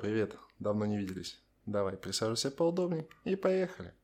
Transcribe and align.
привет. 0.00 0.38
Давно 0.58 0.86
не 0.86 0.96
виделись. 0.96 1.38
Давай, 1.66 1.96
присаживайся 1.96 2.50
поудобнее 2.50 3.06
и 3.24 3.36
поехали. 3.36 3.94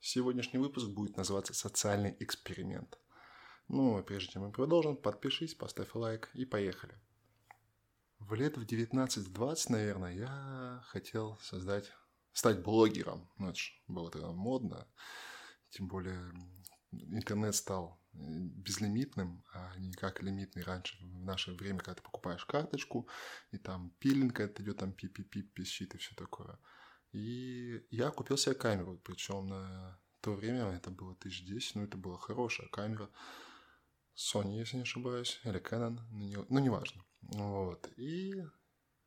Сегодняшний 0.00 0.58
выпуск 0.58 0.88
будет 0.88 1.16
называться 1.16 1.54
«Социальный 1.54 2.16
эксперимент». 2.18 2.98
Ну, 3.68 4.02
прежде 4.02 4.32
чем 4.32 4.42
мы 4.42 4.50
продолжим, 4.52 4.96
подпишись, 4.96 5.54
поставь 5.54 5.94
лайк 5.94 6.30
и 6.34 6.44
поехали. 6.44 6.94
В 8.18 8.34
лет 8.34 8.56
в 8.56 8.62
19-20, 8.62 9.66
наверное, 9.68 10.14
я 10.14 10.82
хотел 10.86 11.38
создать, 11.42 11.92
стать 12.32 12.62
блогером. 12.64 13.30
Ну, 13.38 13.50
это 13.50 13.58
же 13.58 13.72
было 13.86 14.10
тогда 14.10 14.32
модно. 14.32 14.88
Тем 15.70 15.86
более 15.86 16.32
интернет 16.90 17.54
стал 17.54 18.00
безлимитным, 18.18 19.44
а 19.52 19.76
не 19.78 19.92
как 19.92 20.22
лимитный 20.22 20.62
раньше 20.62 20.96
в 21.00 21.24
наше 21.24 21.52
время, 21.52 21.78
когда 21.78 21.94
ты 21.94 22.02
покупаешь 22.02 22.44
карточку, 22.44 23.08
и 23.50 23.58
там 23.58 23.90
пилинг 23.98 24.40
это 24.40 24.62
идет, 24.62 24.78
там 24.78 24.92
пип-пип-пип 24.92 25.52
пищит 25.54 25.94
и 25.94 25.98
все 25.98 26.14
такое. 26.14 26.58
И 27.12 27.86
я 27.90 28.10
купил 28.10 28.36
себе 28.36 28.54
камеру, 28.54 29.00
причем 29.04 29.46
на 29.46 29.98
то 30.20 30.34
время, 30.34 30.64
это 30.72 30.90
было 30.90 31.12
1010, 31.12 31.76
ну 31.76 31.84
это 31.84 31.96
была 31.96 32.18
хорошая 32.18 32.68
камера, 32.68 33.10
Sony, 34.16 34.58
если 34.58 34.76
не 34.76 34.82
ошибаюсь, 34.82 35.40
или 35.44 35.60
Canon, 35.60 36.00
ну, 36.10 36.18
не, 36.18 36.36
ну 36.48 36.58
неважно. 36.58 37.04
Вот, 37.22 37.88
и 37.96 38.34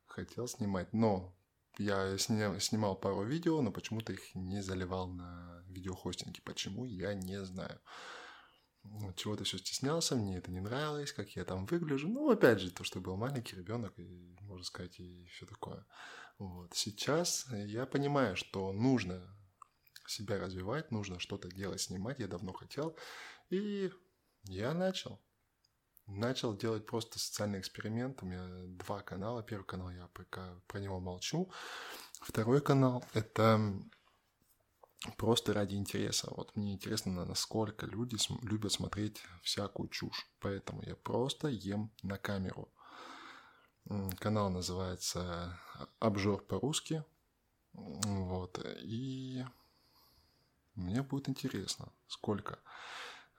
хотел 0.06 0.48
снимать, 0.48 0.94
но 0.94 1.36
я 1.78 2.18
сня, 2.18 2.60
снимал 2.60 2.96
пару 2.96 3.24
видео, 3.24 3.62
но 3.62 3.72
почему-то 3.72 4.14
их 4.14 4.36
не 4.36 4.62
заливал 4.62 5.08
на 5.08 5.64
видеохостинге. 5.68 6.42
Почему, 6.44 6.86
я 6.86 7.14
не 7.14 7.44
знаю. 7.44 7.80
Чего-то 9.16 9.44
все 9.44 9.58
стеснялся, 9.58 10.16
мне 10.16 10.38
это 10.38 10.52
не 10.52 10.60
нравилось, 10.60 11.14
как 11.14 11.30
я 11.36 11.46
там 11.46 11.66
выгляжу. 11.66 12.08
Ну, 12.08 12.32
опять 12.32 12.60
же, 12.60 12.72
то, 12.72 12.84
что 12.84 13.00
был 13.00 13.16
маленький 13.18 13.56
ребенок, 13.56 13.94
и, 13.98 14.36
можно 14.42 14.66
сказать, 14.66 15.00
и 15.00 15.28
все 15.28 15.46
такое. 15.46 15.86
Вот. 16.40 16.74
Сейчас 16.74 17.48
я 17.52 17.86
понимаю, 17.86 18.36
что 18.36 18.72
нужно 18.74 19.22
себя 20.08 20.40
развивать, 20.40 20.92
нужно 20.92 21.20
что-то 21.20 21.50
делать, 21.50 21.82
снимать. 21.82 22.20
Я 22.20 22.28
давно 22.28 22.54
хотел. 22.54 22.98
И 23.50 23.92
я 24.46 24.74
начал 24.74 25.22
начал 26.08 26.56
делать 26.56 26.86
просто 26.86 27.20
социальный 27.20 27.60
эксперимент. 27.60 28.22
У 28.22 28.26
меня 28.26 28.48
два 28.78 29.02
канала. 29.02 29.44
Первый 29.44 29.66
канал 29.66 29.90
я 29.92 30.08
пока 30.08 30.60
про 30.68 30.80
него 30.80 31.00
молчу. 31.00 31.52
Второй 32.22 32.62
канал— 32.62 33.04
это 33.14 33.74
просто 35.18 35.54
ради 35.54 35.76
интереса. 35.76 36.28
Вот 36.36 36.56
мне 36.56 36.74
интересно, 36.74 37.26
насколько 37.26 37.86
люди 37.86 38.18
любят 38.44 38.72
смотреть 38.72 39.22
всякую 39.44 39.90
чушь. 39.90 40.28
Поэтому 40.40 40.82
я 40.84 40.96
просто 40.96 41.48
ем 41.48 41.92
на 42.04 42.18
камеру. 42.18 42.70
Канал 44.20 44.50
называется 44.50 45.60
«Обжор 46.00 46.44
по-русски». 46.44 47.04
Вот. 47.74 48.60
И 48.84 49.44
мне 50.76 51.02
будет 51.02 51.30
интересно, 51.30 51.92
сколько 52.08 52.60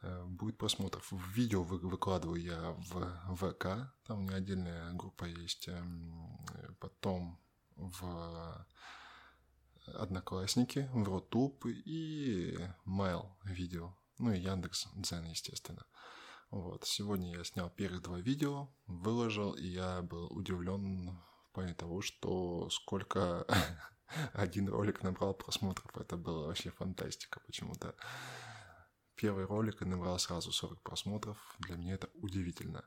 Э, 0.02 0.24
будет 0.24 0.58
просмотров. 0.58 1.12
Видео 1.34 1.62
выкладываю 1.62 2.42
я 2.42 2.72
в 2.72 3.36
ВК, 3.36 3.92
там 4.06 4.18
у 4.18 4.22
меня 4.22 4.36
отдельная 4.36 4.92
группа 4.94 5.24
есть, 5.24 5.68
эм, 5.68 6.44
потом 6.80 7.38
в 7.76 8.66
Одноклассники, 9.86 10.88
в 10.92 11.04
Рутуб 11.04 11.66
и 11.66 12.56
Mail 12.86 13.26
видео, 13.44 13.96
ну 14.18 14.32
и 14.32 14.40
Яндекс 14.40 14.88
Дзен, 14.94 15.24
естественно. 15.24 15.84
Вот. 16.50 16.84
Сегодня 16.84 17.36
я 17.36 17.44
снял 17.44 17.70
первых 17.70 18.02
два 18.02 18.20
видео, 18.20 18.68
выложил, 18.86 19.52
и 19.52 19.66
я 19.66 20.02
был 20.02 20.26
удивлен 20.26 21.18
в 21.50 21.54
плане 21.54 21.74
того, 21.74 22.02
что 22.02 22.68
сколько 22.70 23.46
один 24.34 24.68
ролик 24.68 25.02
набрал 25.02 25.34
просмотров. 25.34 25.96
Это 25.96 26.16
было 26.16 26.46
вообще 26.46 26.70
фантастика 26.70 27.40
почему-то 27.46 27.94
первый 29.16 29.46
ролик 29.46 29.82
и 29.82 29.84
набрал 29.84 30.18
сразу 30.18 30.52
40 30.52 30.82
просмотров. 30.82 31.38
Для 31.60 31.76
меня 31.76 31.94
это 31.94 32.08
удивительно. 32.14 32.84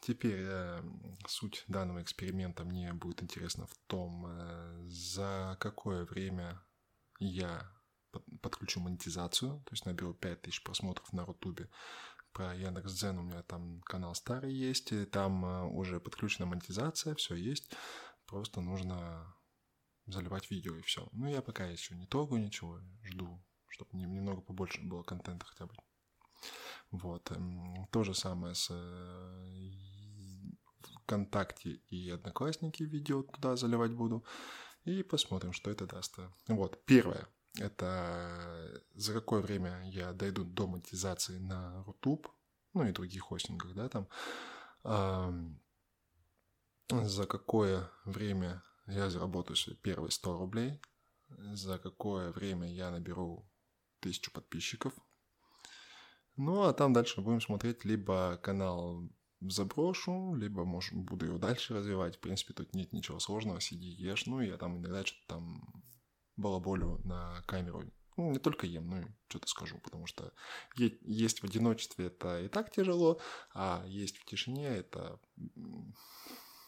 Теперь 0.00 0.40
э, 0.40 0.82
суть 1.26 1.64
данного 1.68 2.02
эксперимента 2.02 2.64
мне 2.64 2.92
будет 2.92 3.22
интересно 3.22 3.66
в 3.66 3.74
том, 3.86 4.26
э, 4.26 4.84
за 4.88 5.56
какое 5.60 6.04
время 6.04 6.62
я 7.18 7.70
подключу 8.40 8.80
монетизацию, 8.80 9.62
то 9.64 9.72
есть 9.72 9.86
наберу 9.86 10.14
5000 10.14 10.62
просмотров 10.62 11.12
на 11.12 11.26
Рутубе. 11.26 11.68
Про 12.32 12.54
Яндекс.Дзен 12.54 13.18
у 13.18 13.22
меня 13.22 13.42
там 13.42 13.80
канал 13.82 14.14
старый 14.14 14.52
есть, 14.52 14.92
и 14.92 15.06
там 15.06 15.44
э, 15.44 15.64
уже 15.64 16.00
подключена 16.00 16.46
монетизация, 16.46 17.14
все 17.14 17.34
есть. 17.34 17.70
Просто 18.26 18.60
нужно 18.60 19.34
заливать 20.06 20.50
видео 20.50 20.76
и 20.76 20.82
все. 20.82 21.08
Ну, 21.12 21.28
я 21.28 21.42
пока 21.42 21.66
еще 21.66 21.94
не 21.94 22.06
трогаю 22.06 22.42
ничего, 22.42 22.80
жду 23.02 23.42
чтобы 23.68 23.90
немного 23.96 24.40
побольше 24.40 24.80
было 24.82 25.02
контента 25.02 25.46
хотя 25.46 25.66
бы. 25.66 25.74
Вот. 26.90 27.30
Эм, 27.32 27.86
то 27.90 28.04
же 28.04 28.14
самое 28.14 28.54
с 28.54 28.68
э, 28.70 29.86
ВКонтакте 31.02 31.80
и 31.88 32.10
Одноклассники 32.10 32.82
видео 32.82 33.22
туда 33.22 33.56
заливать 33.56 33.92
буду. 33.92 34.24
И 34.84 35.02
посмотрим, 35.02 35.52
что 35.52 35.70
это 35.70 35.86
даст. 35.86 36.18
Вот, 36.48 36.84
первое. 36.84 37.26
Это 37.58 38.82
за 38.94 39.14
какое 39.14 39.40
время 39.40 39.82
я 39.90 40.12
дойду 40.12 40.44
до 40.44 40.66
монетизации 40.66 41.38
на 41.38 41.82
Рутуб, 41.84 42.28
ну 42.74 42.84
и 42.84 42.92
других 42.92 43.22
хостингах, 43.22 43.74
да, 43.74 43.88
там. 43.88 44.08
За 46.88 47.26
какое 47.26 47.90
время 48.04 48.62
я 48.86 49.10
заработаю 49.10 49.56
свои 49.56 49.74
первые 49.74 50.10
100 50.10 50.38
рублей, 50.38 50.80
за 51.28 51.78
какое 51.78 52.30
время 52.30 52.72
я 52.72 52.90
наберу 52.90 53.48
тысячу 54.00 54.30
подписчиков. 54.30 54.92
Ну, 56.36 56.62
а 56.62 56.72
там 56.72 56.92
дальше 56.92 57.20
будем 57.20 57.40
смотреть 57.40 57.84
либо 57.84 58.38
канал 58.42 59.08
заброшу, 59.40 60.34
либо, 60.34 60.64
может, 60.64 60.94
буду 60.94 61.26
его 61.26 61.38
дальше 61.38 61.74
развивать. 61.74 62.16
В 62.16 62.20
принципе, 62.20 62.54
тут 62.54 62.74
нет 62.74 62.92
ничего 62.92 63.18
сложного, 63.18 63.60
сиди, 63.60 63.86
ешь. 63.86 64.26
Ну, 64.26 64.40
я 64.40 64.56
там 64.56 64.78
иногда 64.78 65.04
что-то 65.04 65.26
там 65.26 65.84
балаболю 66.36 67.00
на 67.04 67.42
камеру. 67.46 67.84
Ну, 68.16 68.30
не 68.30 68.38
только 68.38 68.66
ем, 68.66 68.88
ну, 68.88 69.04
что-то 69.28 69.46
скажу, 69.46 69.78
потому 69.78 70.06
что 70.06 70.32
есть 70.74 71.40
в 71.40 71.44
одиночестве 71.44 72.06
это 72.06 72.40
и 72.42 72.48
так 72.48 72.72
тяжело, 72.72 73.20
а 73.52 73.84
есть 73.86 74.16
в 74.18 74.24
тишине 74.24 74.68
это 74.68 75.20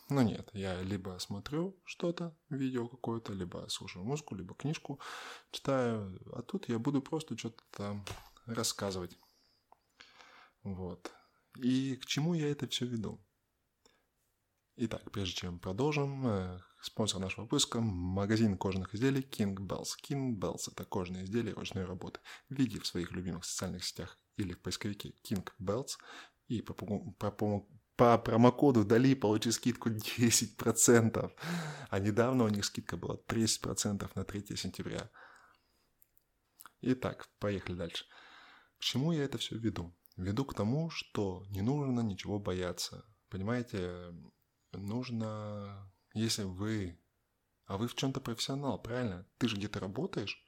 ну 0.08 0.22
нет, 0.22 0.48
я 0.52 0.80
либо 0.82 1.18
смотрю 1.18 1.78
что-то, 1.84 2.36
видео 2.48 2.88
какое-то, 2.88 3.32
либо 3.32 3.66
слушаю 3.68 4.04
музыку, 4.04 4.34
либо 4.34 4.54
книжку 4.54 5.00
читаю, 5.50 6.18
а 6.32 6.42
тут 6.42 6.68
я 6.68 6.78
буду 6.78 7.02
просто 7.02 7.36
что-то 7.36 7.62
там 7.70 8.04
рассказывать. 8.46 9.18
Вот. 10.62 11.10
И 11.56 11.96
к 11.96 12.06
чему 12.06 12.34
я 12.34 12.50
это 12.50 12.66
все 12.68 12.86
веду? 12.86 13.20
Итак, 14.76 15.10
прежде 15.10 15.34
чем 15.34 15.58
продолжим, 15.58 16.26
э, 16.28 16.60
спонсор 16.80 17.20
нашего 17.20 17.42
выпуска– 17.42 17.80
магазин 17.80 18.56
кожаных 18.56 18.94
изделий 18.94 19.22
King 19.22 19.56
Bells. 19.56 19.88
King 20.00 20.38
Bells– 20.38 20.68
это 20.72 20.84
кожаные 20.84 21.24
изделия 21.24 21.52
ручной 21.52 21.84
работы. 21.84 22.20
Введи 22.48 22.78
в 22.78 22.86
своих 22.86 23.10
любимых 23.10 23.44
социальных 23.44 23.84
сетях 23.84 24.18
или 24.36 24.52
в 24.52 24.60
поисковике 24.60 25.14
King 25.24 25.46
Bells 25.60 25.96
и 26.46 26.62
по, 26.62 26.74
по, 26.74 27.30
по, 27.32 27.66
по 27.98 28.16
промокоду 28.16 28.84
Дали 28.84 29.14
получи 29.14 29.50
скидку 29.50 29.90
10%. 29.90 31.32
А 31.90 31.98
недавно 31.98 32.44
у 32.44 32.48
них 32.48 32.64
скидка 32.64 32.96
была 32.96 33.16
30% 33.16 34.08
на 34.14 34.24
3 34.24 34.56
сентября. 34.56 35.10
Итак, 36.80 37.28
поехали 37.40 37.74
дальше. 37.74 38.04
К 38.78 38.82
чему 38.82 39.10
я 39.10 39.24
это 39.24 39.36
все 39.38 39.58
веду? 39.58 39.92
Веду 40.16 40.44
к 40.44 40.54
тому, 40.54 40.90
что 40.90 41.44
не 41.50 41.60
нужно 41.60 42.00
ничего 42.00 42.38
бояться. 42.38 43.04
Понимаете, 43.30 44.14
нужно, 44.72 45.90
если 46.14 46.44
вы, 46.44 47.00
а 47.66 47.78
вы 47.78 47.88
в 47.88 47.96
чем-то 47.96 48.20
профессионал, 48.20 48.80
правильно? 48.80 49.26
Ты 49.38 49.48
же 49.48 49.56
где-то 49.56 49.80
работаешь, 49.80 50.46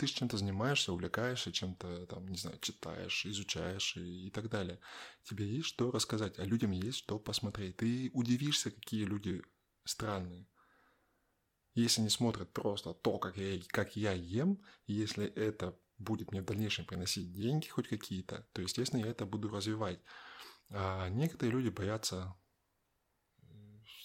ты 0.00 0.06
чем-то 0.06 0.38
занимаешься, 0.38 0.94
увлекаешься, 0.94 1.52
чем-то 1.52 2.06
там, 2.06 2.26
не 2.26 2.38
знаю, 2.38 2.58
читаешь, 2.60 3.26
изучаешь 3.26 3.98
и, 3.98 4.28
и 4.28 4.30
так 4.30 4.48
далее. 4.48 4.80
Тебе 5.24 5.46
есть 5.46 5.66
что 5.66 5.90
рассказать, 5.90 6.38
а 6.38 6.44
людям 6.44 6.70
есть 6.70 6.98
что 6.98 7.18
посмотреть. 7.18 7.76
Ты 7.76 8.10
удивишься, 8.14 8.70
какие 8.70 9.04
люди 9.04 9.42
странные. 9.84 10.46
Если 11.74 12.00
не 12.00 12.08
смотрят 12.08 12.50
просто 12.50 12.94
то, 12.94 13.18
как 13.18 13.36
я, 13.36 13.60
как 13.68 13.94
я 13.94 14.12
ем, 14.12 14.62
если 14.86 15.26
это 15.26 15.78
будет 15.98 16.32
мне 16.32 16.40
в 16.40 16.46
дальнейшем 16.46 16.86
приносить 16.86 17.30
деньги 17.32 17.68
хоть 17.68 17.88
какие-то, 17.88 18.46
то, 18.54 18.62
естественно, 18.62 19.00
я 19.00 19.08
это 19.08 19.26
буду 19.26 19.50
развивать. 19.50 20.00
А 20.70 21.10
некоторые 21.10 21.52
люди 21.52 21.68
боятся 21.68 22.34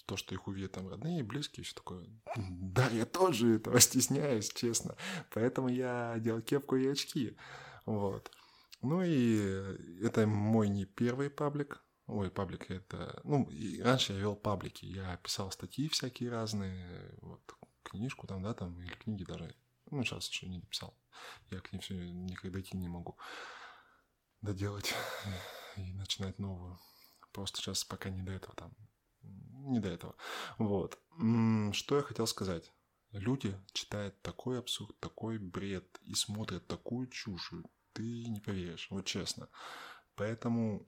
то, 0.06 0.16
что 0.16 0.34
их 0.34 0.46
увидят 0.46 0.72
там 0.72 0.88
родные, 0.88 1.22
близкие, 1.22 1.64
все 1.64 1.74
такое. 1.74 2.06
Да, 2.36 2.88
я 2.88 3.04
тоже 3.04 3.56
этого 3.56 3.80
стесняюсь, 3.80 4.52
честно. 4.52 4.96
Поэтому 5.30 5.68
я 5.68 6.12
одел 6.12 6.40
кепку 6.40 6.76
и 6.76 6.86
очки. 6.86 7.36
Вот. 7.84 8.30
Ну 8.82 9.02
и 9.02 9.36
это 10.02 10.26
мой 10.26 10.68
не 10.68 10.84
первый 10.84 11.30
паблик. 11.30 11.82
Ой, 12.06 12.30
паблик 12.30 12.70
это... 12.70 13.20
Ну, 13.24 13.50
и 13.50 13.80
раньше 13.82 14.12
я 14.12 14.20
вел 14.20 14.36
паблики, 14.36 14.84
я 14.86 15.16
писал 15.16 15.50
статьи 15.50 15.88
всякие 15.88 16.30
разные, 16.30 17.18
вот, 17.20 17.40
книжку 17.82 18.28
там, 18.28 18.42
да, 18.42 18.54
там, 18.54 18.80
или 18.80 18.94
книги 18.94 19.24
даже. 19.24 19.52
Ну, 19.90 20.04
сейчас 20.04 20.28
еще 20.28 20.46
не 20.46 20.58
написал. 20.58 20.96
Я 21.50 21.60
к 21.60 21.72
ней 21.72 21.80
все 21.80 21.94
никогда 21.94 22.60
идти 22.60 22.76
не 22.76 22.88
могу 22.88 23.16
доделать 24.40 24.94
и 25.76 25.92
начинать 25.94 26.38
новую. 26.38 26.78
Просто 27.32 27.58
сейчас 27.58 27.84
пока 27.84 28.10
не 28.10 28.22
до 28.22 28.32
этого 28.32 28.54
там. 28.54 28.72
Не 29.66 29.80
до 29.80 29.88
этого. 29.88 30.14
Вот. 30.58 30.98
Что 31.72 31.96
я 31.96 32.02
хотел 32.02 32.26
сказать. 32.26 32.72
Люди 33.12 33.58
читают 33.72 34.20
такой 34.22 34.58
абсурд, 34.58 34.98
такой 35.00 35.38
бред 35.38 36.00
и 36.02 36.14
смотрят 36.14 36.66
такую 36.66 37.06
чушь, 37.08 37.52
ты 37.92 38.26
не 38.28 38.40
поверишь, 38.40 38.88
вот 38.90 39.06
честно. 39.06 39.48
Поэтому 40.16 40.86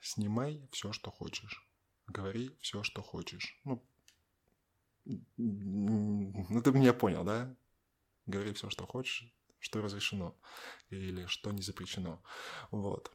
снимай 0.00 0.68
все, 0.70 0.92
что 0.92 1.10
хочешь. 1.10 1.66
Говори 2.06 2.56
все, 2.60 2.82
что 2.82 3.02
хочешь. 3.02 3.58
Ну, 3.64 3.82
ну 5.36 6.62
ты 6.62 6.72
меня 6.72 6.92
понял, 6.92 7.24
да? 7.24 7.54
Говори 8.26 8.52
все, 8.52 8.68
что 8.68 8.86
хочешь, 8.86 9.32
что 9.58 9.80
разрешено 9.80 10.36
или 10.90 11.26
что 11.26 11.52
не 11.52 11.62
запрещено. 11.62 12.22
Вот. 12.70 13.10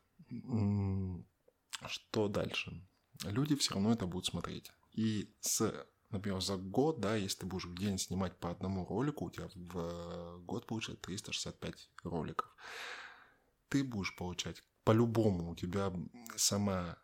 Что 1.88 2.28
дальше? 2.28 2.82
Люди 3.24 3.56
все 3.56 3.76
равно 3.76 3.92
это 3.92 4.08
будут 4.08 4.26
смотреть. 4.26 4.72
И 4.94 5.34
с, 5.40 5.86
например, 6.10 6.42
за 6.42 6.58
год, 6.58 7.00
да, 7.00 7.16
если 7.16 7.40
ты 7.40 7.46
будешь 7.46 7.66
в 7.66 7.78
день 7.78 7.98
снимать 7.98 8.38
по 8.40 8.52
одному 8.52 8.86
ролику, 8.86 9.26
у 9.26 9.32
тебя 9.32 9.50
в 9.54 10.40
год 10.46 10.68
получится 10.68 10.98
365 10.98 11.90
роликов. 12.04 12.56
Ты 13.70 13.84
будешь 13.84 14.16
получать 14.16 14.64
по-любому, 14.84 15.52
у 15.52 15.56
тебя 15.56 15.94
сама, 16.36 16.98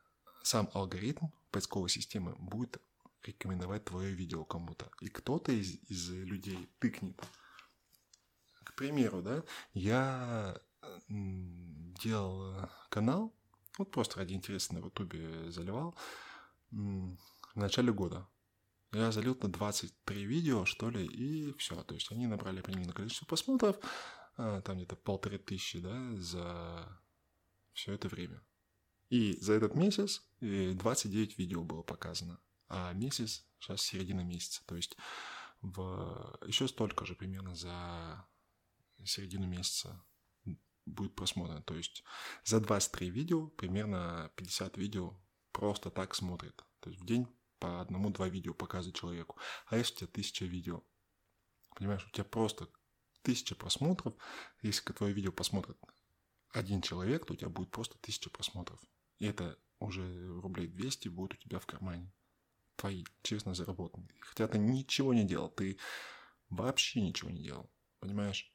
сам 0.43 0.69
алгоритм 0.73 1.27
поисковой 1.51 1.89
системы 1.89 2.35
будет 2.37 2.81
рекомендовать 3.23 3.85
твое 3.85 4.13
видео 4.13 4.43
кому-то. 4.45 4.89
И 5.01 5.09
кто-то 5.09 5.51
из, 5.51 5.75
из 5.89 6.09
людей 6.09 6.69
тыкнет. 6.79 7.21
К 8.63 8.75
примеру, 8.75 9.21
да, 9.21 9.43
я 9.73 10.59
делал 11.07 12.69
канал, 12.89 13.33
вот 13.77 13.91
просто 13.91 14.17
ради 14.17 14.33
интереса 14.33 14.73
на 14.73 14.79
ютубе 14.79 15.51
заливал 15.51 15.95
в 17.57 17.59
начале 17.59 17.91
года. 17.91 18.27
Я 18.93 19.11
залил 19.11 19.35
на 19.41 19.49
23 19.49 20.25
видео, 20.25 20.65
что 20.65 20.91
ли, 20.91 21.05
и 21.05 21.53
все. 21.57 21.83
То 21.83 21.95
есть 21.95 22.11
они 22.11 22.27
набрали 22.27 22.61
примерно 22.61 22.93
количество 22.93 23.25
просмотров, 23.25 23.77
а, 24.37 24.61
там 24.61 24.77
где-то 24.77 24.95
полторы 24.95 25.39
тысячи, 25.39 25.79
да, 25.79 26.15
за 26.17 27.01
все 27.73 27.93
это 27.93 28.09
время. 28.09 28.41
И 29.09 29.37
за 29.41 29.53
этот 29.53 29.73
месяц 29.73 30.21
29 30.39 31.31
э, 31.31 31.35
видео 31.37 31.63
было 31.63 31.81
показано, 31.81 32.39
а 32.69 32.93
месяц 32.93 33.45
сейчас 33.59 33.81
середина 33.81 34.21
месяца. 34.21 34.61
То 34.67 34.75
есть 34.75 34.95
в 35.61 36.39
еще 36.45 36.67
столько 36.67 37.05
же 37.05 37.15
примерно 37.15 37.55
за 37.55 38.23
середину 39.03 39.47
месяца 39.47 39.99
будет 40.85 41.15
просмотрено. 41.15 41.63
То 41.63 41.75
есть 41.75 42.03
за 42.43 42.59
23 42.59 43.09
видео 43.09 43.47
примерно 43.47 44.31
50 44.35 44.77
видео 44.77 45.19
просто 45.51 45.89
так 45.89 46.13
смотрит. 46.13 46.63
То 46.81 46.91
есть 46.91 47.01
в 47.01 47.05
день 47.05 47.27
по 47.59 47.81
одному-два 47.81 48.27
видео 48.27 48.53
показывает 48.53 48.95
человеку. 48.95 49.37
А 49.67 49.77
если 49.77 49.93
у 49.93 49.97
тебя 49.97 50.07
тысяча 50.07 50.45
видео, 50.45 50.83
понимаешь, 51.75 52.05
у 52.05 52.09
тебя 52.11 52.23
просто 52.23 52.67
тысяча 53.21 53.55
просмотров, 53.55 54.13
если 54.61 54.93
твое 54.93 55.13
видео 55.13 55.31
посмотрит 55.31 55.77
один 56.51 56.81
человек, 56.81 57.25
то 57.25 57.33
у 57.33 57.35
тебя 57.35 57.49
будет 57.49 57.71
просто 57.71 57.97
тысяча 57.99 58.29
просмотров. 58.29 58.79
И 59.19 59.25
это 59.25 59.57
уже 59.79 60.39
рублей 60.41 60.67
200 60.67 61.09
будет 61.09 61.33
у 61.33 61.37
тебя 61.37 61.59
в 61.59 61.65
кармане. 61.65 62.11
Твои, 62.75 63.03
честно 63.23 63.53
заработанные. 63.53 64.19
Хотя 64.21 64.47
ты 64.47 64.57
ничего 64.57 65.13
не 65.13 65.25
делал, 65.25 65.49
ты 65.49 65.77
вообще 66.49 67.01
ничего 67.01 67.29
не 67.31 67.41
делал. 67.41 67.69
Понимаешь? 67.99 68.51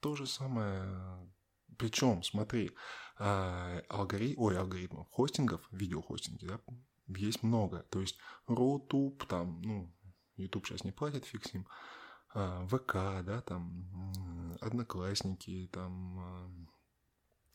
То 0.00 0.14
же 0.14 0.26
самое. 0.26 1.32
Причем, 1.78 2.22
смотри, 2.22 2.72
а, 3.18 3.82
алгори... 3.88 4.34
Ой, 4.36 4.58
алгоритмов, 4.58 5.08
хостингов, 5.10 5.66
видеохостинги, 5.70 6.46
да, 6.46 6.60
есть 7.08 7.42
много. 7.42 7.82
То 7.90 8.00
есть 8.00 8.18
Рутуб, 8.46 9.26
там, 9.26 9.60
ну, 9.62 9.94
YouTube 10.36 10.66
сейчас 10.66 10.84
не 10.84 10.92
платит, 10.92 11.24
фиг 11.24 11.44
с 11.44 11.52
ним. 11.52 11.66
А, 12.34 12.66
ВК, 12.66 13.24
да, 13.24 13.42
там, 13.42 14.56
Одноклассники, 14.60 15.68
там, 15.72 16.18
а, 16.18 16.50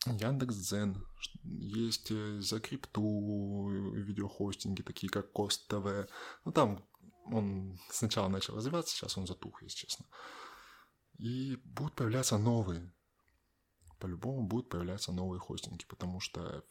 Яндекс.Дзен, 0.06 1.06
есть 1.44 2.10
э, 2.10 2.40
за 2.40 2.60
крипту 2.60 3.70
видеохостинги, 3.70 4.82
такие 4.82 5.08
как 5.08 5.32
Кост 5.32 5.66
ТВ. 5.68 6.10
Ну, 6.44 6.52
там 6.52 6.84
он 7.26 7.78
сначала 7.90 8.28
начал 8.28 8.56
развиваться, 8.56 8.94
сейчас 8.94 9.16
он 9.16 9.26
затух, 9.26 9.62
если 9.62 9.78
честно. 9.78 10.06
И 11.18 11.56
будут 11.64 11.94
появляться 11.94 12.38
новые. 12.38 12.92
По-любому 13.98 14.46
будут 14.46 14.68
появляться 14.68 15.12
новые 15.12 15.40
хостинги, 15.40 15.84
потому 15.88 16.20
что 16.20 16.64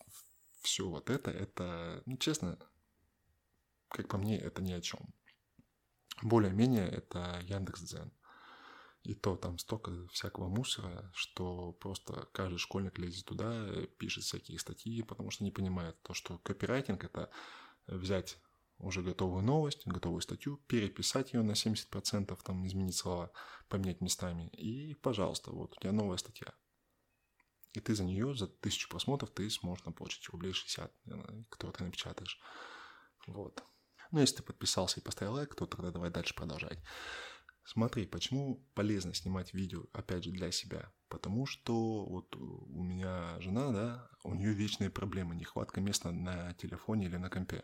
все 0.62 0.88
вот 0.88 1.10
это, 1.10 1.32
это, 1.32 2.04
ну, 2.06 2.18
честно, 2.18 2.60
как 3.94 4.08
по 4.10 4.18
мне, 4.18 4.38
это 4.38 4.62
ни 4.62 4.74
о 4.74 4.82
чем. 4.82 5.14
Более-менее 6.22 6.88
это 6.88 7.40
Яндекс.Дзен. 7.44 8.12
И 9.04 9.14
то 9.14 9.36
там 9.36 9.60
столько 9.60 10.08
всякого 10.08 10.48
мусора, 10.48 11.12
что 11.14 11.74
просто 11.74 12.28
каждый 12.34 12.58
школьник 12.58 12.98
лезет 12.98 13.26
туда, 13.26 13.68
пишет 13.98 14.24
всякие 14.24 14.58
статьи, 14.58 15.04
потому 15.04 15.30
что 15.30 15.44
не 15.44 15.52
понимает 15.52 16.02
то, 16.02 16.14
что 16.14 16.40
копирайтинг— 16.40 17.04
это 17.06 17.30
взять 17.88 18.38
уже 18.80 19.02
готовую 19.02 19.44
новость, 19.44 19.86
готовую 19.86 20.22
статью, 20.22 20.58
переписать 20.68 21.34
ее 21.34 21.42
на 21.44 21.52
70%, 21.52 22.40
там 22.44 22.66
изменить 22.66 22.96
слова, 22.96 23.32
поменять 23.68 24.02
местами, 24.02 24.48
и, 24.48 24.94
пожалуйста, 24.96 25.52
вот 25.52 25.76
у 25.78 25.80
тебя 25.82 25.92
новая 25.92 26.18
статья. 26.18 26.54
И 27.74 27.80
ты 27.80 27.96
за 27.96 28.04
нее, 28.04 28.34
за 28.36 28.48
тысячу 28.48 28.88
просмотров, 28.90 29.32
ты 29.32 29.50
сможешь 29.50 29.84
там, 29.84 29.94
получить 29.94 30.30
рублей 30.30 30.54
60, 30.54 30.94
которые 31.50 31.76
ты 31.76 31.84
напечатаешь. 31.84 32.40
Вот. 33.28 33.64
Ну, 34.14 34.20
если 34.20 34.38
ты 34.38 34.44
подписался 34.44 35.00
и 35.00 35.04
поставил 35.04 35.34
лайк, 35.34 35.56
то 35.56 35.66
тогда 35.66 35.90
давай 35.90 36.12
дальше 36.12 36.36
продолжать. 36.36 36.78
Смотри, 37.66 38.06
почему 38.06 38.64
полезно 38.76 39.12
снимать 39.16 39.56
видео, 39.56 39.86
опять 39.92 40.24
же, 40.24 40.30
для 40.30 40.52
себя? 40.52 40.94
Потому 41.10 41.48
что 41.48 42.06
вот 42.06 42.36
у 42.36 42.84
меня 42.84 43.40
жена, 43.40 43.72
да, 43.72 44.10
у 44.24 44.36
нее 44.36 44.54
вечные 44.54 44.92
проблемы, 44.92 45.36
нехватка 45.36 45.82
места 45.82 46.12
на 46.12 46.54
телефоне 46.54 47.08
или 47.08 47.18
на 47.18 47.32
компе. 47.32 47.64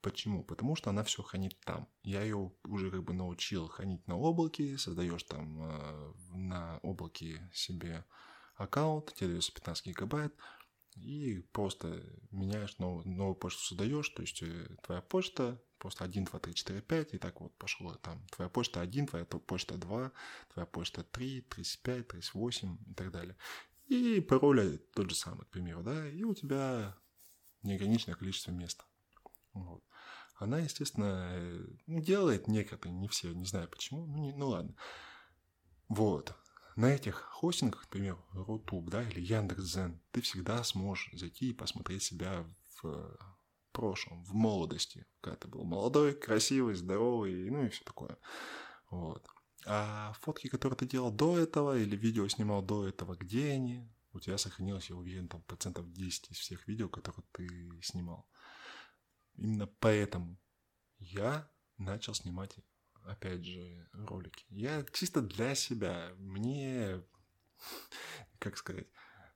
Почему? 0.00 0.42
Потому 0.42 0.74
что 0.74 0.88
она 0.88 1.04
все 1.04 1.22
хранит 1.22 1.60
там. 1.66 1.86
Я 2.02 2.22
ее 2.22 2.50
уже 2.64 2.90
как 2.90 3.04
бы 3.04 3.12
научил 3.12 3.68
хранить 3.68 4.06
на 4.06 4.16
облаке, 4.16 4.78
создаешь 4.78 5.24
там 5.24 5.64
э, 5.64 6.12
на 6.30 6.78
облаке 6.78 7.50
себе 7.52 8.06
аккаунт, 8.56 9.12
тебе 9.12 9.28
дается 9.28 9.52
15 9.52 9.86
гигабайт, 9.88 10.34
и 10.96 11.40
просто 11.52 12.02
меняешь 12.30 12.78
новую, 12.78 13.06
новую 13.06 13.34
почту 13.34 13.60
создаешь, 13.62 14.08
то 14.10 14.22
есть 14.22 14.42
э, 14.42 14.76
твоя 14.82 15.00
почта 15.02 15.60
просто 15.84 16.04
1, 16.04 16.24
2, 16.24 16.38
3, 16.38 16.54
4, 16.54 16.80
5, 16.80 17.14
и 17.14 17.18
так 17.18 17.40
вот 17.42 17.54
пошло 17.58 17.94
там. 17.96 18.26
Твоя 18.30 18.48
почта 18.48 18.80
1, 18.80 19.06
твоя 19.06 19.26
почта 19.26 19.76
2, 19.76 20.12
твоя 20.54 20.66
почта 20.66 21.02
3, 21.02 21.42
35, 21.42 22.08
38 22.08 22.78
и 22.86 22.94
так 22.94 23.10
далее. 23.10 23.36
И 23.88 24.20
пароль 24.20 24.78
тот 24.94 25.10
же 25.10 25.14
самый, 25.14 25.44
к 25.44 25.50
примеру, 25.50 25.82
да, 25.82 26.08
и 26.08 26.24
у 26.24 26.34
тебя 26.34 26.96
неограниченное 27.62 28.16
количество 28.16 28.50
места. 28.50 28.84
Вот. 29.52 29.84
Она, 30.36 30.58
естественно, 30.60 31.28
э, 31.34 31.66
делает 31.86 32.48
некоторые, 32.48 32.98
не 32.98 33.08
все, 33.08 33.34
не 33.34 33.44
знаю 33.44 33.68
почему, 33.68 34.06
ну, 34.06 34.16
не, 34.22 34.32
ну 34.32 34.48
ладно. 34.48 34.74
Вот. 35.88 36.34
На 36.76 36.86
этих 36.86 37.16
хостингах, 37.16 37.82
например, 37.82 38.16
Рутуб, 38.32 38.88
да, 38.88 39.02
или 39.02 39.20
Яндекс.Зен, 39.20 40.00
ты 40.12 40.22
всегда 40.22 40.64
сможешь 40.64 41.10
зайти 41.12 41.50
и 41.50 41.52
посмотреть 41.52 42.04
себя 42.04 42.46
в 42.80 43.33
прошлом, 43.74 44.24
в 44.24 44.32
молодости, 44.32 45.04
когда 45.20 45.36
ты 45.36 45.48
был 45.48 45.64
молодой, 45.64 46.14
красивый, 46.14 46.74
здоровый, 46.74 47.50
ну 47.50 47.64
и 47.64 47.68
все 47.68 47.84
такое. 47.84 48.16
Вот. 48.90 49.26
А 49.66 50.12
фотки, 50.20 50.48
которые 50.48 50.76
ты 50.78 50.86
делал 50.86 51.10
до 51.10 51.38
этого, 51.38 51.76
или 51.76 51.96
видео 51.96 52.28
снимал 52.28 52.62
до 52.62 52.86
этого, 52.88 53.16
где 53.16 53.50
они? 53.50 53.90
У 54.12 54.20
тебя 54.20 54.38
сохранилось, 54.38 54.90
я 54.90 54.96
уверен, 54.96 55.28
там 55.28 55.42
процентов 55.42 55.92
10 55.92 56.30
из 56.30 56.38
всех 56.38 56.68
видео, 56.68 56.88
которые 56.88 57.24
ты 57.32 57.48
снимал. 57.82 58.28
Именно 59.34 59.66
поэтому 59.80 60.38
я 60.98 61.50
начал 61.76 62.14
снимать, 62.14 62.56
опять 63.04 63.44
же, 63.44 63.88
ролики. 63.92 64.44
Я 64.50 64.84
чисто 64.92 65.20
для 65.20 65.56
себя. 65.56 66.12
Мне, 66.18 67.02
как 68.38 68.56
сказать, 68.56 68.86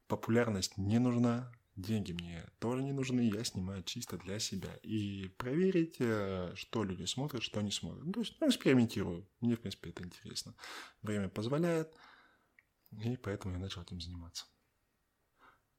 популярность 0.06 0.78
не 0.78 1.00
нужна, 1.00 1.52
деньги 1.78 2.12
мне 2.12 2.44
тоже 2.58 2.82
не 2.82 2.92
нужны, 2.92 3.20
я 3.20 3.44
снимаю 3.44 3.82
чисто 3.84 4.18
для 4.18 4.38
себя. 4.38 4.74
И 4.82 5.28
проверить, 5.38 5.96
э, 6.00 6.52
что 6.54 6.84
люди 6.84 7.04
смотрят, 7.04 7.42
что 7.42 7.60
не 7.62 7.70
смотрят. 7.70 8.04
Ну, 8.04 8.12
то 8.12 8.20
есть, 8.20 8.36
ну, 8.40 8.48
экспериментирую. 8.48 9.28
Мне, 9.40 9.56
в 9.56 9.60
принципе, 9.60 9.90
это 9.90 10.04
интересно. 10.04 10.54
Время 11.02 11.28
позволяет, 11.28 11.94
и 12.90 13.16
поэтому 13.16 13.54
я 13.54 13.60
начал 13.60 13.82
этим 13.82 14.00
заниматься. 14.00 14.46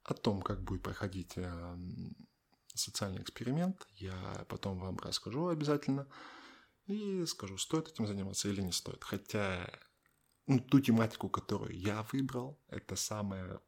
О 0.03 0.13
том, 0.13 0.41
как 0.41 0.63
будет 0.63 0.81
проходить 0.81 1.33
эм, 1.35 2.15
социальный 2.73 3.21
эксперимент. 3.21 3.87
Я 3.95 4.45
потом 4.47 4.79
вам 4.79 4.97
расскажу 4.97 5.47
обязательно. 5.47 6.07
и 6.87 7.25
скажу, 7.27 7.57
стоит 7.57 7.89
этим 7.89 8.07
заниматься 8.07 8.49
или 8.49 8.61
не 8.61 8.71
стоит. 8.71 9.03
Хотя 9.03 9.69
ну, 10.47 10.59
ту 10.59 10.79
тематику, 10.79 11.29
которую 11.29 11.77
я 11.77 12.03
выбрал, 12.11 12.59
это 12.69 12.95
самое, 12.95 13.59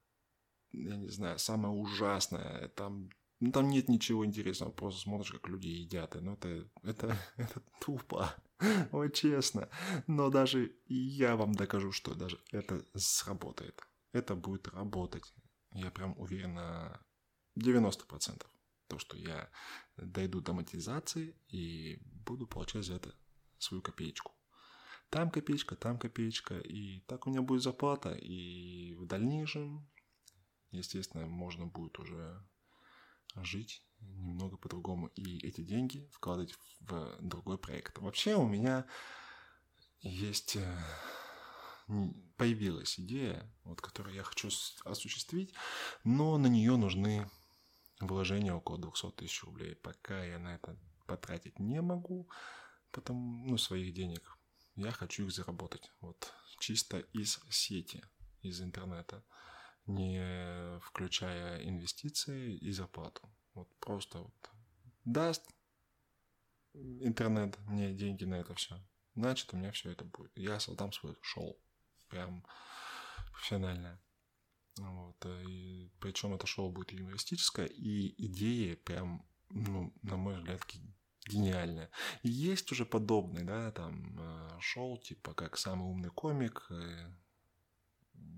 я 0.71 0.95
не 0.95 1.09
знаю, 1.09 1.39
самое 1.39 1.73
ужасное. 1.73 2.67
Там, 2.69 3.09
ну, 3.39 3.51
там 3.51 3.69
нет 3.69 3.89
ничего 3.89 4.25
интересного, 4.25 4.71
просто 4.71 5.01
смотришь, 5.01 5.31
как 5.31 5.47
люди 5.47 5.67
едят. 5.67 6.15
И, 6.15 6.19
ну, 6.19 6.33
это, 6.33 6.69
это, 6.83 7.17
это 7.37 7.61
тупо, 7.79 8.33
вот 8.91 9.13
честно. 9.13 9.69
Но 10.07 10.29
даже 10.29 10.75
я 10.87 11.35
вам 11.35 11.53
докажу, 11.53 11.91
что 11.91 12.15
даже 12.15 12.39
это 12.51 12.85
сработает. 12.95 13.81
Это 14.13 14.35
будет 14.35 14.67
работать. 14.67 15.33
Я 15.73 15.89
прям 15.91 16.17
уверен 16.17 16.55
на 16.55 16.99
90% 17.57 18.45
то, 18.87 18.99
что 18.99 19.17
я 19.17 19.49
дойду 19.95 20.41
до 20.41 20.53
монетизации 20.53 21.35
и 21.47 21.97
буду 22.03 22.45
получать 22.45 22.85
за 22.85 22.95
это 22.95 23.15
свою 23.57 23.81
копеечку. 23.81 24.33
Там 25.09 25.29
копеечка, 25.29 25.75
там 25.75 25.97
копеечка, 25.97 26.59
и 26.59 27.01
так 27.01 27.27
у 27.27 27.29
меня 27.29 27.41
будет 27.41 27.61
зарплата, 27.61 28.13
и 28.13 28.93
в 28.95 29.05
дальнейшем, 29.05 29.89
естественно, 30.71 31.25
можно 31.25 31.67
будет 31.67 31.99
уже 31.99 32.43
жить 33.35 33.83
немного 33.99 34.57
по-другому 34.57 35.07
и 35.07 35.45
эти 35.45 35.61
деньги 35.61 36.09
вкладывать 36.11 36.55
в 36.79 37.17
другой 37.21 37.57
проект. 37.57 37.99
Вообще 37.99 38.35
у 38.35 38.47
меня 38.47 38.85
есть 40.01 40.57
э, 40.57 40.77
появилась 42.37 42.99
идея, 42.99 43.49
вот, 43.63 43.81
которую 43.81 44.15
я 44.15 44.23
хочу 44.23 44.49
осуществить, 44.83 45.53
но 46.03 46.37
на 46.37 46.47
нее 46.47 46.75
нужны 46.75 47.29
вложения 47.99 48.53
около 48.53 48.77
200 48.79 49.11
тысяч 49.11 49.43
рублей. 49.43 49.75
Пока 49.75 50.23
я 50.23 50.39
на 50.39 50.55
это 50.55 50.77
потратить 51.05 51.59
не 51.59 51.81
могу, 51.81 52.29
потому, 52.91 53.45
ну, 53.47 53.57
своих 53.57 53.93
денег. 53.93 54.37
Я 54.75 54.91
хочу 54.91 55.25
их 55.25 55.31
заработать. 55.31 55.91
Вот 55.99 56.33
чисто 56.59 56.99
из 57.13 57.39
сети, 57.49 58.03
из 58.41 58.61
интернета, 58.61 59.23
не 59.85 60.79
включая 60.79 61.63
инвестиции 61.67 62.55
и 62.55 62.71
зарплату. 62.71 63.29
Вот 63.53 63.67
просто 63.79 64.19
вот 64.19 64.49
даст 65.05 65.43
интернет 66.73 67.57
мне 67.67 67.93
деньги 67.93 68.23
на 68.25 68.35
это 68.35 68.53
все. 68.55 68.79
Значит, 69.15 69.53
у 69.53 69.57
меня 69.57 69.71
все 69.71 69.91
это 69.91 70.05
будет. 70.05 70.31
Я 70.37 70.59
создам 70.59 70.91
свое 70.93 71.15
шоу. 71.21 71.57
Прям 72.07 72.45
профессиональное. 73.31 73.99
Вот, 74.77 75.25
и 75.25 75.91
причем 75.99 76.33
это 76.33 76.47
шоу 76.47 76.71
будет 76.71 76.91
юмористическое, 76.93 77.65
и 77.65 78.15
идеи 78.25 78.75
прям, 78.75 79.25
ну, 79.49 79.93
на 80.01 80.15
мой 80.15 80.37
взгляд, 80.37 80.61
гениальные. 81.27 81.89
И 82.23 82.29
есть 82.29 82.71
уже 82.71 82.85
подобные, 82.85 83.43
да, 83.43 83.71
там, 83.71 84.17
э, 84.19 84.59
шоу, 84.59 84.97
типа, 84.97 85.33
как 85.33 85.57
«Самый 85.57 85.89
умный 85.89 86.09
комик», 86.09 86.67
э, 86.69 87.13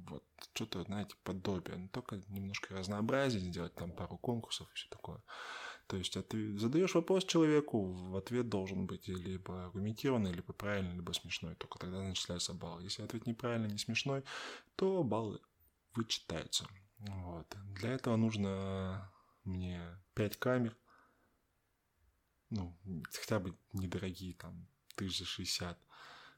вот, 0.08 0.24
что-то, 0.54 0.84
знаете, 0.84 1.16
подобие, 1.24 1.78
но 1.78 1.88
только 1.88 2.22
немножко 2.30 2.76
разнообразие 2.76 3.42
сделать, 3.42 3.74
там, 3.76 3.92
пару 3.92 4.18
конкурсов 4.18 4.70
и 4.72 4.76
все 4.76 4.90
такое. 4.90 5.22
То 5.88 5.98
есть, 5.98 6.16
а 6.16 6.24
ты 6.24 6.58
задаешь 6.58 6.96
вопрос 6.96 7.26
человеку, 7.26 7.92
в 7.92 8.16
ответ 8.16 8.50
должен 8.50 8.86
быть 8.86 9.08
либо 9.08 9.66
аргументированный, 9.66 10.32
либо 10.32 10.54
правильный, 10.54 10.96
либо 10.96 11.12
смешной. 11.12 11.56
Только 11.56 11.78
тогда 11.78 12.02
начисляется 12.02 12.54
балл. 12.54 12.80
Если 12.80 13.04
ответ 13.04 13.28
неправильный, 13.28 13.70
не 13.70 13.78
смешной, 13.78 14.24
то 14.76 15.04
баллы 15.04 15.40
вычитаются. 15.94 16.66
Вот. 17.00 17.54
Для 17.76 17.92
этого 17.92 18.16
нужно 18.16 19.12
мне 19.44 19.82
5 20.16 20.38
камер, 20.38 20.78
ну, 22.50 22.78
хотя 23.12 23.40
бы 23.40 23.58
недорогие, 23.74 24.36
там, 24.36 24.68
1060, 24.96 25.78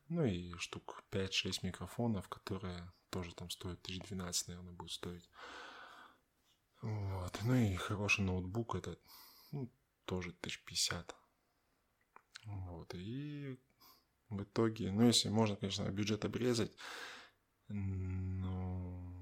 ну 0.10 0.26
и 0.26 0.54
штук 0.58 1.04
5-6 1.12 1.60
микрофонов, 1.64 2.28
которые 2.30 2.92
тоже 3.10 3.34
там 3.34 3.50
стоят 3.50 3.80
1012, 3.84 4.48
наверное, 4.48 4.74
будет 4.74 4.92
стоить. 4.92 5.30
Вот. 6.82 7.40
Ну 7.44 7.56
и 7.56 7.76
хороший 7.76 8.24
ноутбук, 8.26 8.76
это 8.76 8.98
ну, 9.52 9.72
тоже 10.06 10.30
1050. 10.30 11.16
Вот. 12.46 12.94
И 12.94 13.58
в 14.30 14.44
итоге, 14.44 14.92
ну, 14.92 15.08
если 15.08 15.30
можно, 15.30 15.56
конечно, 15.56 15.90
бюджет 15.90 16.26
обрезать, 16.26 16.76
но 17.68 19.16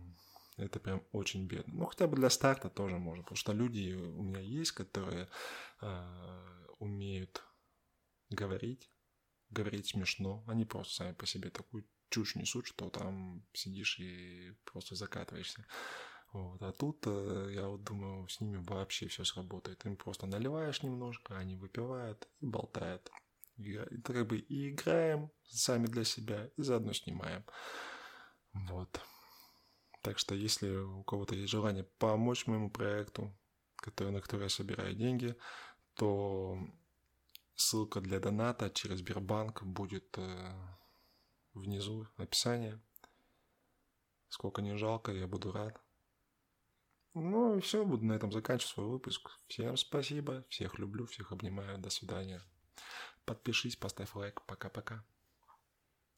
это 0.58 0.80
прям 0.80 1.04
очень 1.12 1.48
бедно. 1.48 1.74
Ну, 1.74 1.86
хотя 1.86 2.08
бы 2.08 2.16
для 2.18 2.30
старта 2.30 2.70
тоже 2.70 2.98
можно, 2.98 3.24
потому 3.24 3.38
что 3.38 3.54
люди 3.54 3.94
у 3.94 4.24
меня 4.24 4.40
есть, 4.40 4.72
которые 4.72 5.30
э, 5.82 6.66
умеют 6.80 7.44
говорить, 8.30 8.90
говорить 9.54 9.88
смешно. 9.88 10.44
Они 10.48 10.66
просто 10.66 10.96
сами 10.96 11.14
по 11.14 11.26
себе 11.26 11.50
такую 11.50 11.86
чушь 12.10 12.36
несут, 12.36 12.68
что 12.68 12.90
там 12.90 13.46
сидишь 13.54 14.00
и 14.00 14.54
просто 14.66 14.96
закатываешься. 14.96 15.66
Вот. 16.32 16.62
А 16.62 16.72
тут, 16.72 17.04
э, 17.06 17.52
я 17.54 17.68
вот 17.68 17.84
думаю, 17.84 18.28
с 18.28 18.40
ними 18.42 18.58
вообще 18.58 19.08
все 19.08 19.24
сработает. 19.24 19.86
Им 19.86 19.96
просто 19.96 20.26
наливаешь 20.26 20.82
немножко, 20.84 21.38
они 21.38 21.56
выпивают 21.56 22.28
и 22.40 22.48
болтают. 22.48 23.12
И, 23.58 23.74
это 23.74 24.14
как 24.14 24.28
бы 24.28 24.38
и 24.38 24.72
играем 24.72 25.32
сами 25.44 25.86
для 25.86 26.04
себя, 26.04 26.50
и 26.58 26.62
заодно 26.64 26.94
снимаем. 26.94 27.46
Вот. 28.54 29.00
Так 30.02 30.18
что, 30.18 30.36
если 30.36 30.70
у 30.76 31.04
кого-то 31.04 31.36
есть 31.36 31.50
желание 31.50 31.84
помочь 31.98 32.48
моему 32.48 32.70
проекту, 32.70 33.36
который, 33.76 34.12
на 34.12 34.22
который 34.22 34.44
я 34.44 34.50
собираю 34.50 34.96
деньги, 34.96 35.36
то 35.96 36.58
ссылка 37.56 38.02
для 38.02 38.20
доната 38.20 38.70
через 38.70 39.00
Сбербанк 39.00 39.64
будет 39.64 40.18
э, 40.18 40.54
внизу 41.54 42.08
описание. 42.18 42.82
Сколько 44.30 44.62
не 44.62 44.76
жалко, 44.78 45.12
я 45.12 45.28
буду 45.28 45.52
рад. 45.52 45.80
Ну 47.14 47.58
и 47.58 47.62
все, 47.62 47.86
буду 47.86 48.06
на 48.06 48.14
этом 48.14 48.32
заканчивать 48.32 48.74
свой 48.74 48.88
выпуск. 48.88 49.30
Всем 49.48 49.78
спасибо, 49.78 50.46
всех 50.50 50.80
люблю, 50.80 51.06
всех 51.06 51.32
обнимаю, 51.32 51.78
до 51.78 51.90
свидания. 51.90 52.42
Подпишись, 53.26 53.76
поставь 53.76 54.16
лайк, 54.16 54.42
пока-пока. 54.48 55.06